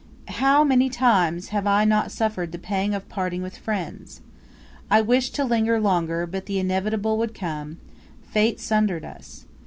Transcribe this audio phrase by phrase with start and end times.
[0.29, 4.21] How many times have I not suffered the pang of parting with friends!
[4.89, 7.77] I wished to linger longer, but the inevitable would come
[8.27, 9.45] Fate sundered us.